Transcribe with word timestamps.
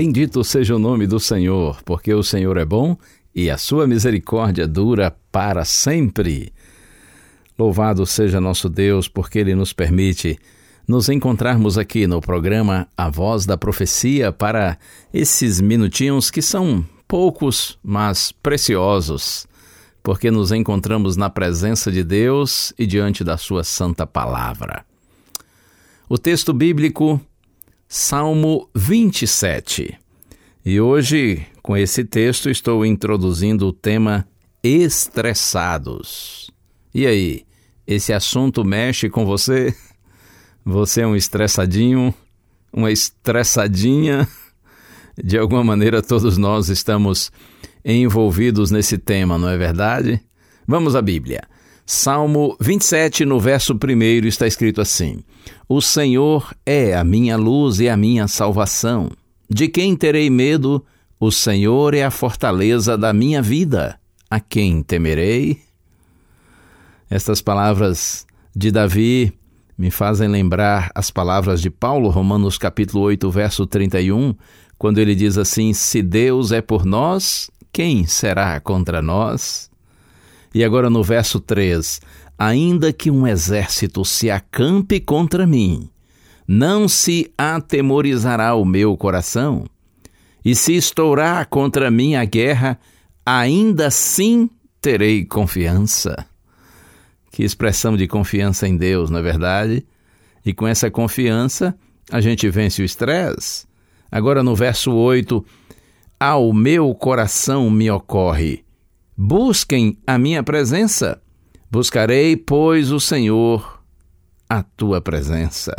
Bendito 0.00 0.44
seja 0.44 0.76
o 0.76 0.78
nome 0.78 1.08
do 1.08 1.18
Senhor, 1.18 1.82
porque 1.82 2.14
o 2.14 2.22
Senhor 2.22 2.56
é 2.56 2.64
bom 2.64 2.96
e 3.34 3.50
a 3.50 3.58
sua 3.58 3.84
misericórdia 3.84 4.64
dura 4.64 5.10
para 5.32 5.64
sempre. 5.64 6.52
Louvado 7.58 8.06
seja 8.06 8.40
nosso 8.40 8.68
Deus, 8.68 9.08
porque 9.08 9.40
Ele 9.40 9.56
nos 9.56 9.72
permite 9.72 10.38
nos 10.86 11.08
encontrarmos 11.08 11.76
aqui 11.76 12.06
no 12.06 12.20
programa 12.20 12.86
A 12.96 13.10
Voz 13.10 13.44
da 13.44 13.56
Profecia 13.56 14.30
para 14.30 14.78
esses 15.12 15.60
minutinhos 15.60 16.30
que 16.30 16.42
são 16.42 16.86
poucos, 17.08 17.76
mas 17.82 18.30
preciosos, 18.30 19.48
porque 20.00 20.30
nos 20.30 20.52
encontramos 20.52 21.16
na 21.16 21.28
presença 21.28 21.90
de 21.90 22.04
Deus 22.04 22.72
e 22.78 22.86
diante 22.86 23.24
da 23.24 23.36
Sua 23.36 23.64
Santa 23.64 24.06
Palavra. 24.06 24.84
O 26.08 26.16
texto 26.16 26.52
bíblico 26.52 27.20
Salmo 27.90 28.68
27. 28.74 29.98
E 30.62 30.78
hoje, 30.78 31.46
com 31.62 31.74
esse 31.74 32.04
texto, 32.04 32.50
estou 32.50 32.84
introduzindo 32.84 33.66
o 33.66 33.72
tema 33.72 34.28
estressados. 34.62 36.50
E 36.94 37.06
aí, 37.06 37.46
esse 37.86 38.12
assunto 38.12 38.62
mexe 38.62 39.08
com 39.08 39.24
você? 39.24 39.74
Você 40.66 41.00
é 41.00 41.06
um 41.06 41.16
estressadinho? 41.16 42.12
Uma 42.70 42.92
estressadinha? 42.92 44.28
De 45.16 45.38
alguma 45.38 45.64
maneira, 45.64 46.02
todos 46.02 46.36
nós 46.36 46.68
estamos 46.68 47.32
envolvidos 47.82 48.70
nesse 48.70 48.98
tema, 48.98 49.38
não 49.38 49.48
é 49.48 49.56
verdade? 49.56 50.20
Vamos 50.66 50.94
à 50.94 51.00
Bíblia. 51.00 51.40
Salmo 51.90 52.54
27, 52.60 53.24
no 53.24 53.40
verso 53.40 53.72
1, 53.72 54.26
está 54.26 54.46
escrito 54.46 54.78
assim: 54.78 55.24
O 55.66 55.80
Senhor 55.80 56.54
é 56.66 56.94
a 56.94 57.02
minha 57.02 57.34
luz 57.34 57.80
e 57.80 57.88
a 57.88 57.96
minha 57.96 58.28
salvação. 58.28 59.10
De 59.48 59.68
quem 59.68 59.96
terei 59.96 60.28
medo? 60.28 60.84
O 61.18 61.32
Senhor 61.32 61.94
é 61.94 62.04
a 62.04 62.10
fortaleza 62.10 62.98
da 62.98 63.14
minha 63.14 63.40
vida. 63.40 63.98
A 64.30 64.38
quem 64.38 64.82
temerei? 64.82 65.62
Estas 67.08 67.40
palavras 67.40 68.26
de 68.54 68.70
Davi 68.70 69.32
me 69.78 69.90
fazem 69.90 70.28
lembrar 70.28 70.90
as 70.94 71.10
palavras 71.10 71.58
de 71.62 71.70
Paulo, 71.70 72.10
Romanos 72.10 72.58
capítulo 72.58 73.04
8, 73.04 73.30
verso 73.30 73.66
31, 73.66 74.34
quando 74.76 74.98
ele 74.98 75.14
diz 75.14 75.38
assim: 75.38 75.72
Se 75.72 76.02
Deus 76.02 76.52
é 76.52 76.60
por 76.60 76.84
nós, 76.84 77.50
quem 77.72 78.04
será 78.06 78.60
contra 78.60 79.00
nós? 79.00 79.70
E 80.54 80.64
agora 80.64 80.88
no 80.88 81.02
verso 81.02 81.40
3: 81.40 82.00
Ainda 82.38 82.92
que 82.92 83.10
um 83.10 83.26
exército 83.26 84.04
se 84.04 84.30
acampe 84.30 85.00
contra 85.00 85.46
mim, 85.46 85.88
não 86.46 86.88
se 86.88 87.32
atemorizará 87.36 88.54
o 88.54 88.64
meu 88.64 88.96
coração, 88.96 89.66
e 90.44 90.54
se 90.54 90.74
estourar 90.74 91.46
contra 91.48 91.90
mim 91.90 92.14
a 92.14 92.24
guerra, 92.24 92.78
ainda 93.24 93.88
assim 93.88 94.48
terei 94.80 95.24
confiança. 95.24 96.26
Que 97.30 97.44
expressão 97.44 97.96
de 97.96 98.06
confiança 98.06 98.66
em 98.66 98.76
Deus, 98.76 99.10
não 99.10 99.18
é 99.18 99.22
verdade? 99.22 99.86
E 100.44 100.54
com 100.54 100.66
essa 100.66 100.90
confiança, 100.90 101.76
a 102.10 102.20
gente 102.20 102.48
vence 102.48 102.80
o 102.80 102.84
estresse. 102.84 103.66
Agora 104.10 104.42
no 104.42 104.54
verso 104.54 104.92
8: 104.92 105.44
Ao 106.18 106.52
meu 106.52 106.94
coração 106.94 107.70
me 107.70 107.90
ocorre 107.90 108.64
Busquem 109.20 109.98
a 110.06 110.16
minha 110.16 110.44
presença. 110.44 111.20
Buscarei, 111.68 112.36
pois, 112.36 112.92
o 112.92 113.00
Senhor, 113.00 113.82
a 114.48 114.62
tua 114.62 115.00
presença. 115.00 115.74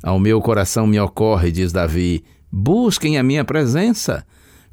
Ao 0.00 0.20
meu 0.20 0.40
coração 0.40 0.86
me 0.86 1.00
ocorre, 1.00 1.50
diz 1.50 1.72
Davi, 1.72 2.22
busquem 2.48 3.18
a 3.18 3.24
minha 3.24 3.44
presença. 3.44 4.24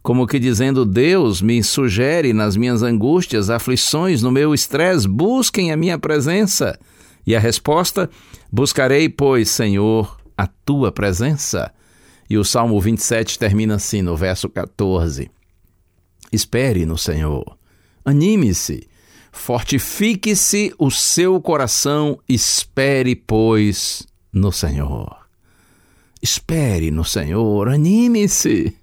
Como 0.04 0.28
que 0.28 0.38
dizendo, 0.38 0.86
Deus 0.86 1.42
me 1.42 1.64
sugere 1.64 2.34
nas 2.34 2.56
minhas 2.56 2.84
angústias, 2.84 3.50
aflições, 3.50 4.22
no 4.22 4.32
meu 4.32 4.54
estresse, 4.54 5.08
busquem 5.08 5.72
a 5.72 5.76
minha 5.76 5.98
presença. 5.98 6.78
E 7.26 7.36
a 7.36 7.40
resposta: 7.40 8.08
buscarei, 8.52 9.10
pois, 9.10 9.50
Senhor, 9.50 10.20
a 10.38 10.46
tua 10.46 10.92
presença. 10.92 11.74
E 12.30 12.38
o 12.38 12.46
Salmo 12.46 12.80
27 12.80 13.40
termina 13.40 13.74
assim, 13.74 14.04
no 14.04 14.16
verso 14.16 14.48
14. 14.48 15.32
Espere 16.32 16.86
no 16.86 16.98
Senhor. 16.98 17.58
Anime-se. 18.06 18.88
Fortifique-se 19.32 20.74
o 20.78 20.90
seu 20.90 21.40
coração. 21.42 22.20
Espere, 22.28 23.16
pois, 23.16 24.08
no 24.32 24.52
Senhor. 24.52 25.18
Espere 26.22 26.92
no 26.92 27.04
Senhor. 27.04 27.70
Anime-se. 27.70 28.76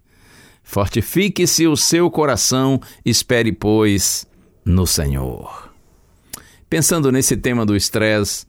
Fortifique-se 0.63 1.67
o 1.67 1.77
seu 1.77 2.11
coração. 2.11 2.81
Espere, 3.05 3.53
pois, 3.53 4.27
no 4.65 4.87
Senhor. 4.87 5.73
Pensando 6.69 7.13
nesse 7.13 7.37
tema 7.37 7.65
do 7.65 7.77
estresse, 7.77 8.47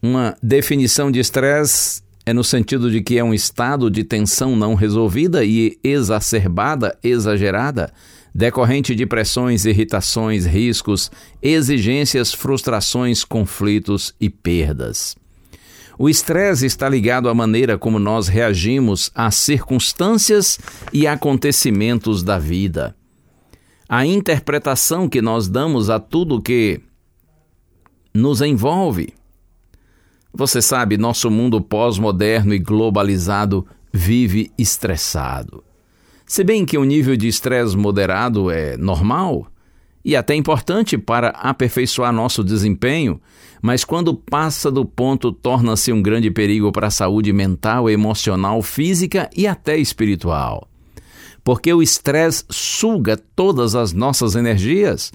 uma 0.00 0.36
definição 0.42 1.10
de 1.10 1.20
estresse 1.20 2.02
é 2.28 2.32
no 2.34 2.44
sentido 2.44 2.90
de 2.90 3.00
que 3.00 3.16
é 3.16 3.24
um 3.24 3.32
estado 3.32 3.90
de 3.90 4.04
tensão 4.04 4.54
não 4.54 4.74
resolvida 4.74 5.46
e 5.46 5.78
exacerbada, 5.82 6.94
exagerada, 7.02 7.90
decorrente 8.34 8.94
de 8.94 9.06
pressões, 9.06 9.64
irritações, 9.64 10.44
riscos, 10.44 11.10
exigências, 11.40 12.34
frustrações, 12.34 13.24
conflitos 13.24 14.14
e 14.20 14.28
perdas. 14.28 15.16
O 15.98 16.06
estresse 16.06 16.66
está 16.66 16.86
ligado 16.86 17.30
à 17.30 17.34
maneira 17.34 17.78
como 17.78 17.98
nós 17.98 18.28
reagimos 18.28 19.10
às 19.14 19.34
circunstâncias 19.34 20.58
e 20.92 21.06
acontecimentos 21.06 22.22
da 22.22 22.38
vida. 22.38 22.94
A 23.88 24.04
interpretação 24.04 25.08
que 25.08 25.22
nós 25.22 25.48
damos 25.48 25.88
a 25.88 25.98
tudo 25.98 26.42
que 26.42 26.78
nos 28.12 28.42
envolve. 28.42 29.17
Você 30.32 30.60
sabe, 30.60 30.96
nosso 30.96 31.30
mundo 31.30 31.60
pós-moderno 31.60 32.54
e 32.54 32.58
globalizado 32.58 33.66
vive 33.92 34.52
estressado. 34.58 35.64
Se 36.26 36.44
bem 36.44 36.66
que 36.66 36.76
o 36.76 36.84
nível 36.84 37.16
de 37.16 37.26
estresse 37.26 37.76
moderado 37.76 38.50
é 38.50 38.76
normal 38.76 39.46
e 40.04 40.14
até 40.14 40.34
importante 40.34 40.98
para 40.98 41.30
aperfeiçoar 41.30 42.12
nosso 42.12 42.44
desempenho, 42.44 43.20
mas 43.62 43.84
quando 43.84 44.14
passa 44.14 44.70
do 44.70 44.84
ponto 44.84 45.32
torna-se 45.32 45.92
um 45.92 46.02
grande 46.02 46.30
perigo 46.30 46.70
para 46.70 46.88
a 46.88 46.90
saúde 46.90 47.32
mental, 47.32 47.88
emocional, 47.88 48.62
física 48.62 49.28
e 49.34 49.46
até 49.46 49.78
espiritual. 49.78 50.68
Porque 51.42 51.72
o 51.72 51.82
estresse 51.82 52.44
suga 52.50 53.16
todas 53.16 53.74
as 53.74 53.92
nossas 53.92 54.36
energias. 54.36 55.12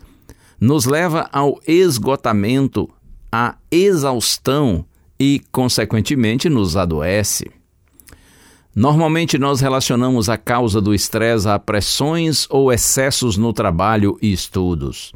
nos 0.60 0.86
leva 0.86 1.28
ao 1.32 1.60
esgotamento, 1.68 2.90
à 3.32 3.58
exaustão 3.70 4.86
e, 5.20 5.42
consequentemente, 5.52 6.50
nos 6.50 6.76
adoece. 6.76 7.50
Normalmente 8.76 9.38
nós 9.38 9.62
relacionamos 9.62 10.30
a 10.30 10.38
causa 10.38 10.82
do 10.82 10.94
estresse 10.96 11.48
a 11.48 11.60
pressões 11.60 12.48
ou 12.50 12.74
excessos 12.74 13.38
no 13.38 13.54
trabalho 13.54 14.18
e 14.22 14.32
estudos. 14.32 15.14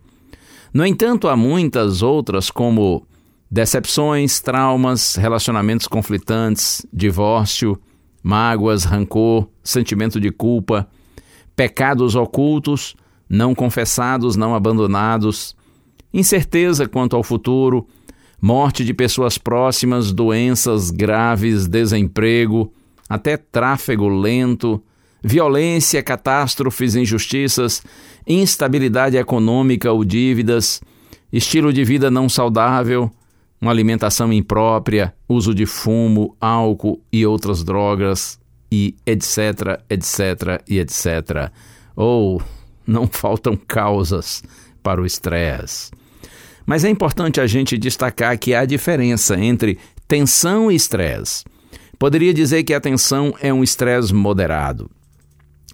No 0.72 0.86
entanto, 0.86 1.28
há 1.28 1.36
muitas 1.36 2.04
outras, 2.04 2.52
como 2.52 3.06
decepções, 3.50 4.40
traumas, 4.40 5.16
relacionamentos 5.16 5.88
conflitantes, 5.88 6.86
divórcio, 6.94 7.80
mágoas, 8.22 8.84
rancor, 8.84 9.48
sentimento 9.64 10.20
de 10.20 10.30
culpa, 10.30 10.88
pecados 11.56 12.14
ocultos, 12.14 12.96
não 13.28 13.56
confessados, 13.56 14.36
não 14.36 14.54
abandonados, 14.54 15.56
incerteza 16.14 16.88
quanto 16.88 17.16
ao 17.16 17.24
futuro, 17.24 17.88
morte 18.42 18.84
de 18.84 18.94
pessoas 18.94 19.38
próximas, 19.38 20.12
doenças 20.12 20.92
graves, 20.92 21.68
desemprego, 21.68 22.72
até 23.10 23.38
tráfego 23.38 24.08
lento, 24.08 24.82
violência, 25.22 26.04
catástrofes, 26.04 26.96
injustiças, 26.96 27.84
instabilidade 28.26 29.18
econômica 29.18 29.92
ou 29.92 30.04
dívidas, 30.04 30.82
estilo 31.32 31.74
de 31.74 31.84
vida 31.84 32.12
não 32.12 32.30
saudável, 32.30 33.12
uma 33.60 33.72
alimentação 33.72 34.32
imprópria, 34.32 35.14
uso 35.28 35.54
de 35.54 35.66
fumo, 35.66 36.36
álcool 36.40 37.02
e 37.12 37.26
outras 37.26 37.64
drogas, 37.64 38.40
e 38.72 38.96
etc, 39.06 39.82
etc 39.90 40.62
e 40.68 40.80
etc. 40.80 41.52
Ou 41.96 42.42
não 42.86 43.08
faltam 43.12 43.56
causas 43.56 44.44
para 44.84 45.02
o 45.02 45.06
estresse. 45.06 45.92
Mas 46.68 46.84
é 46.84 46.90
importante 46.90 47.40
a 47.40 47.48
gente 47.48 47.78
destacar 47.78 48.38
que 48.38 48.54
há 48.54 48.66
diferença 48.66 49.40
entre 49.40 49.80
tensão 50.06 50.70
e 50.70 50.76
estresse. 50.76 51.46
Poderia 51.98 52.34
dizer 52.34 52.64
que 52.64 52.74
a 52.74 52.82
tensão 52.82 53.34
é 53.40 53.54
um 53.54 53.64
estresse 53.64 54.14
moderado. 54.14 54.92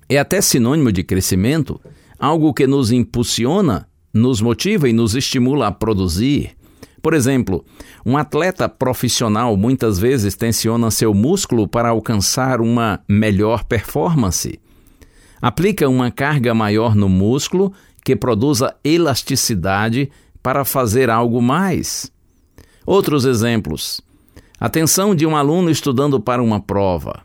É 0.08 0.20
até 0.20 0.40
sinônimo 0.40 0.92
de 0.92 1.04
crescimento, 1.04 1.82
algo 2.20 2.54
que 2.54 2.68
nos 2.68 2.92
impulsiona, 2.92 3.88
nos 4.14 4.40
motiva 4.40 4.88
e 4.88 4.94
nos 4.94 5.16
estimula 5.16 5.68
a 5.68 5.72
produzir. 5.72 6.52
Por 7.02 7.16
exemplo, 7.16 7.66
um 8.06 8.16
atleta 8.16 8.70
profissional 8.70 9.58
muitas 9.58 9.98
vezes 9.98 10.36
tensiona 10.36 10.92
seu 10.92 11.12
músculo 11.12 11.68
para 11.68 11.90
alcançar 11.90 12.62
uma 12.62 13.00
melhor 13.10 13.64
performance. 13.64 14.60
Aplica 15.42 15.90
uma 15.90 16.12
carga 16.12 16.54
maior 16.54 16.96
no 16.96 17.10
músculo 17.10 17.74
que 18.06 18.16
produza 18.16 18.76
elasticidade 18.84 20.12
para 20.44 20.66
fazer 20.66 21.10
algo 21.10 21.42
mais. 21.42 22.12
Outros 22.86 23.24
exemplos. 23.24 24.02
A 24.60 24.70
tensão 24.70 25.16
de 25.16 25.26
um 25.26 25.36
aluno 25.36 25.72
estudando 25.72 26.20
para 26.20 26.44
uma 26.44 26.60
prova 26.60 27.22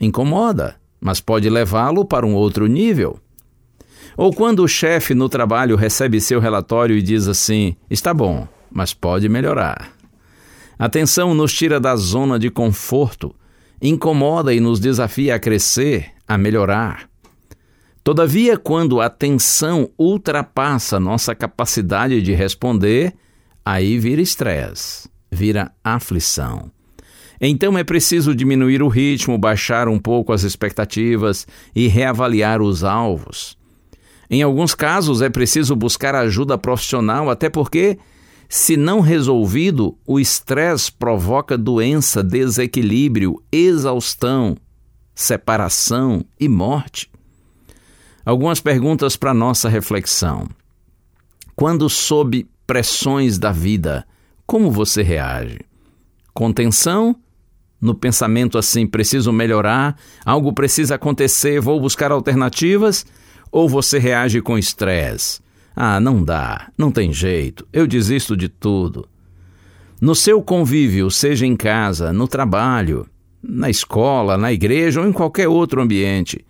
incomoda, 0.00 0.74
mas 1.00 1.20
pode 1.20 1.48
levá-lo 1.48 2.04
para 2.04 2.26
um 2.26 2.34
outro 2.34 2.66
nível. 2.66 3.18
Ou 4.16 4.32
quando 4.32 4.64
o 4.64 4.68
chefe 4.68 5.14
no 5.14 5.28
trabalho 5.28 5.76
recebe 5.76 6.20
seu 6.20 6.40
relatório 6.40 6.96
e 6.96 7.02
diz 7.02 7.28
assim: 7.28 7.76
está 7.88 8.12
bom, 8.12 8.48
mas 8.70 8.92
pode 8.92 9.28
melhorar. 9.28 9.92
A 10.78 10.88
tensão 10.88 11.34
nos 11.34 11.52
tira 11.52 11.78
da 11.78 11.94
zona 11.94 12.38
de 12.38 12.50
conforto, 12.50 13.34
incomoda 13.80 14.52
e 14.52 14.60
nos 14.60 14.80
desafia 14.80 15.36
a 15.36 15.38
crescer, 15.38 16.10
a 16.26 16.36
melhorar. 16.36 17.11
Todavia, 18.04 18.56
quando 18.56 19.00
a 19.00 19.08
tensão 19.08 19.88
ultrapassa 19.96 20.98
nossa 20.98 21.34
capacidade 21.34 22.20
de 22.20 22.32
responder, 22.32 23.14
aí 23.64 23.96
vira 23.98 24.20
estresse, 24.20 25.08
vira 25.30 25.70
aflição. 25.84 26.70
Então 27.40 27.78
é 27.78 27.84
preciso 27.84 28.34
diminuir 28.34 28.82
o 28.82 28.88
ritmo, 28.88 29.38
baixar 29.38 29.88
um 29.88 29.98
pouco 29.98 30.32
as 30.32 30.42
expectativas 30.42 31.46
e 31.74 31.86
reavaliar 31.86 32.60
os 32.60 32.82
alvos. 32.82 33.56
Em 34.28 34.42
alguns 34.42 34.74
casos 34.74 35.22
é 35.22 35.28
preciso 35.28 35.76
buscar 35.76 36.14
ajuda 36.14 36.58
profissional, 36.58 37.30
até 37.30 37.48
porque 37.48 37.98
se 38.48 38.76
não 38.76 39.00
resolvido, 39.00 39.96
o 40.06 40.18
estresse 40.18 40.90
provoca 40.90 41.56
doença, 41.56 42.22
desequilíbrio, 42.22 43.42
exaustão, 43.50 44.56
separação 45.14 46.24
e 46.38 46.48
morte. 46.48 47.11
Algumas 48.24 48.60
perguntas 48.60 49.16
para 49.16 49.34
nossa 49.34 49.68
reflexão. 49.68 50.48
Quando 51.56 51.88
sob 51.90 52.46
pressões 52.66 53.38
da 53.38 53.50
vida, 53.50 54.06
como 54.46 54.70
você 54.70 55.02
reage? 55.02 55.60
Com 56.32 56.52
tensão? 56.52 57.16
No 57.80 57.94
pensamento 57.94 58.58
assim, 58.58 58.86
preciso 58.86 59.32
melhorar, 59.32 59.98
algo 60.24 60.52
precisa 60.52 60.94
acontecer, 60.94 61.60
vou 61.60 61.80
buscar 61.80 62.12
alternativas? 62.12 63.04
Ou 63.50 63.68
você 63.68 63.98
reage 63.98 64.40
com 64.40 64.56
estresse? 64.56 65.40
Ah, 65.74 65.98
não 65.98 66.22
dá, 66.22 66.70
não 66.78 66.92
tem 66.92 67.12
jeito, 67.12 67.66
eu 67.72 67.86
desisto 67.86 68.36
de 68.36 68.48
tudo. 68.48 69.08
No 70.00 70.14
seu 70.14 70.40
convívio, 70.42 71.10
seja 71.10 71.44
em 71.44 71.56
casa, 71.56 72.12
no 72.12 72.28
trabalho, 72.28 73.06
na 73.42 73.68
escola, 73.68 74.38
na 74.38 74.52
igreja 74.52 75.00
ou 75.00 75.06
em 75.06 75.12
qualquer 75.12 75.48
outro 75.48 75.82
ambiente, 75.82 76.44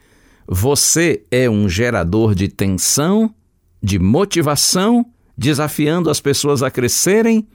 você 0.46 1.22
é 1.30 1.48
um 1.48 1.68
gerador 1.68 2.34
de 2.34 2.48
tensão, 2.48 3.34
de 3.82 3.98
motivação, 3.98 5.06
desafiando 5.36 6.10
as 6.10 6.20
pessoas 6.20 6.62
a 6.62 6.70
crescerem? 6.70 7.46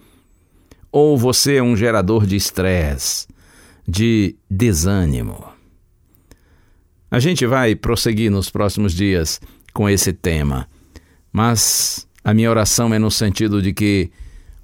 Ou 0.92 1.18
você 1.18 1.56
é 1.56 1.64
um 1.64 1.76
gerador 1.76 2.26
de 2.26 2.36
estresse, 2.36 3.28
de 3.88 4.36
desânimo? 4.50 5.46
A 7.10 7.20
gente 7.20 7.46
vai 7.46 7.76
prosseguir 7.76 8.32
nos 8.32 8.50
próximos 8.50 8.94
dias 8.94 9.40
com 9.74 9.90
esse 9.90 10.12
tema. 10.12 10.68
Mas 11.32 12.08
a 12.24 12.34
minha 12.34 12.50
oração 12.50 12.94
é 12.94 13.00
no 13.00 13.12
sentido 13.12 13.62
de 13.62 13.74
que 13.74 14.12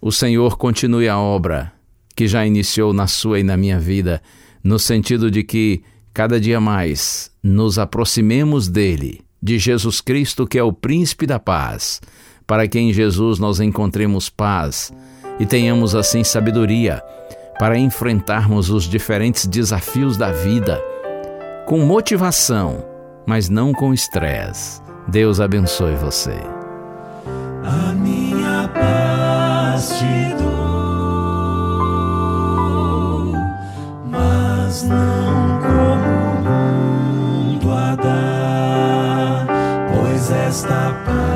o 0.01 0.11
Senhor 0.11 0.57
continue 0.57 1.07
a 1.07 1.17
obra 1.17 1.71
que 2.15 2.27
já 2.27 2.45
iniciou 2.45 2.93
na 2.93 3.07
sua 3.07 3.39
e 3.39 3.43
na 3.43 3.55
minha 3.55 3.79
vida, 3.79 4.21
no 4.63 4.77
sentido 4.77 5.31
de 5.31 5.43
que 5.43 5.83
cada 6.13 6.39
dia 6.39 6.61
mais 6.61 7.31
nos 7.41 7.79
aproximemos 7.79 8.67
dele, 8.69 9.21
de 9.41 9.57
Jesus 9.57 9.99
Cristo, 9.99 10.45
que 10.45 10.59
é 10.59 10.63
o 10.63 10.71
príncipe 10.71 11.25
da 11.25 11.39
paz, 11.39 11.99
para 12.45 12.67
que 12.67 12.79
em 12.79 12.93
Jesus 12.93 13.39
nós 13.39 13.59
encontremos 13.59 14.29
paz 14.29 14.93
e 15.39 15.45
tenhamos 15.45 15.95
assim 15.95 16.23
sabedoria 16.23 17.01
para 17.57 17.77
enfrentarmos 17.77 18.69
os 18.69 18.83
diferentes 18.83 19.47
desafios 19.47 20.15
da 20.15 20.31
vida 20.31 20.79
com 21.65 21.79
motivação, 21.79 22.85
mas 23.25 23.49
não 23.49 23.73
com 23.73 23.93
estresse. 23.93 24.81
Deus 25.07 25.39
abençoe 25.39 25.95
você. 25.95 26.37
A 27.63 27.93
minha 27.93 28.69
paz 28.69 29.89
te 29.97 30.35
dou, 30.37 30.51
mas 34.11 34.83
não 34.83 35.22
pois 40.53 40.63
esta 40.63 41.32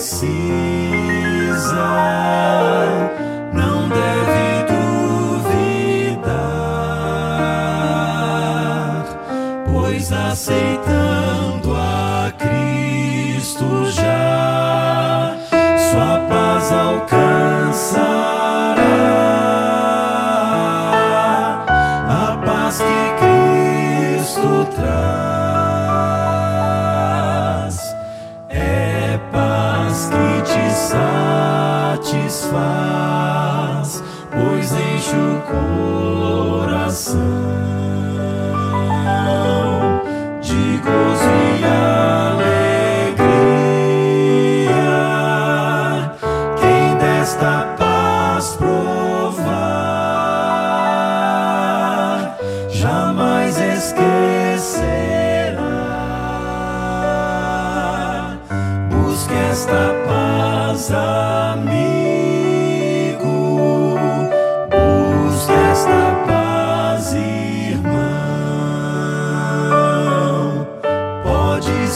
precisa 0.00 0.69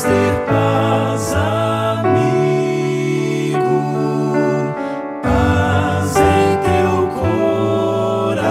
Ter 0.02 0.34
paz, 0.46 1.32
amigo. 1.32 2.34
Paz 5.22 6.16
em 6.16 6.58
teu 6.64 7.06
coração. 7.16 8.44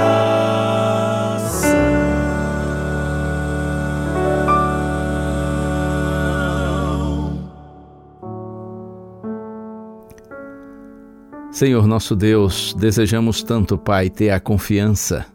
Senhor 11.52 11.86
nosso 11.86 12.16
Deus, 12.16 12.74
desejamos 12.80 13.44
tanto, 13.44 13.78
Pai, 13.78 14.10
ter 14.10 14.30
a 14.30 14.40
confiança 14.40 15.26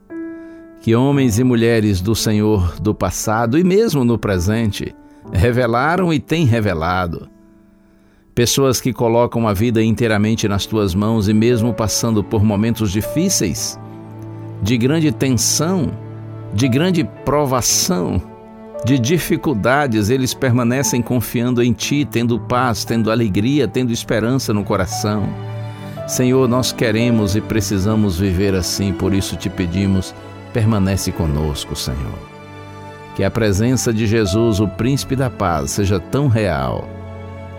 que 0.81 0.95
homens 0.95 1.39
e 1.39 1.45
mulheres 1.45 2.01
do 2.01 2.15
Senhor 2.15 2.81
do 2.81 2.95
passado 2.95 3.59
e 3.59 3.65
mesmo 3.65 4.05
no 4.05 4.19
presente 4.19 4.97
revelaram 5.33 6.13
e 6.13 6.19
têm 6.19 6.45
revelado. 6.45 7.29
Pessoas 8.35 8.81
que 8.81 8.93
colocam 8.93 9.49
a 9.49 9.53
vida 9.53 9.83
inteiramente 9.83 10.47
nas 10.47 10.65
tuas 10.65 10.95
mãos 10.95 11.29
e 11.29 11.35
mesmo 11.35 11.75
passando 11.75 12.23
por 12.23 12.45
momentos 12.45 12.93
difíceis, 12.93 13.79
de 14.63 14.79
grande 14.79 15.11
tensão, 15.11 15.91
de 16.55 16.69
grande 16.69 17.05
provação, 17.25 18.23
de 18.85 18.99
dificuldades, 18.99 20.09
eles 20.09 20.35
permanecem 20.35 21.03
confiando 21.03 21.63
em 21.63 21.73
ti, 21.73 22.07
tendo 22.09 22.39
paz, 22.39 22.85
tendo 22.85 23.11
alegria, 23.11 23.67
tendo 23.67 23.93
esperança 23.93 24.55
no 24.55 24.63
coração. 24.63 25.29
Senhor, 26.07 26.49
nós 26.49 26.73
queremos 26.73 27.37
e 27.37 27.41
precisamos 27.41 28.19
viver 28.19 28.55
assim, 28.55 28.93
por 28.93 29.13
isso 29.13 29.37
te 29.37 29.51
pedimos, 29.51 30.15
permanece 30.53 31.13
conosco, 31.13 31.75
Senhor. 31.77 32.38
Que 33.19 33.25
a 33.25 33.31
presença 33.33 33.93
de 33.93 34.07
Jesus, 34.07 34.61
o 34.61 34.69
príncipe 34.69 35.17
da 35.17 35.29
paz, 35.29 35.73
seja 35.73 35.99
tão 35.99 36.29
real 36.29 36.89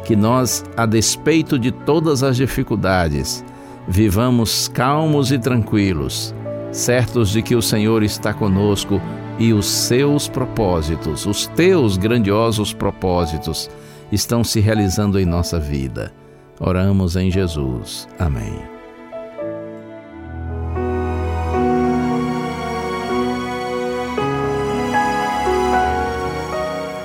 que 0.06 0.16
nós, 0.16 0.64
a 0.78 0.86
despeito 0.86 1.60
de 1.60 1.70
todas 1.70 2.24
as 2.24 2.38
dificuldades, 2.38 3.44
vivamos 3.86 4.70
calmos 4.70 5.34
e 5.34 5.38
tranquilos, 5.38 6.34
certos 6.72 7.30
de 7.30 7.42
que 7.42 7.56
o 7.56 7.62
Senhor 7.62 8.04
está 8.04 8.34
conosco 8.34 9.02
e 9.38 9.52
os 9.52 9.66
seus 9.66 10.30
propósitos, 10.30 11.26
os 11.26 11.46
teus 11.48 11.98
grandiosos 11.98 12.72
propósitos, 12.74 13.70
estão 14.14 14.46
se 14.46 14.62
realizando 14.62 15.20
em 15.20 15.26
nossa 15.26 15.60
vida. 15.60 16.14
Oramos 16.58 17.18
em 17.18 17.30
Jesus. 17.30 18.08
Amém. 18.18 18.79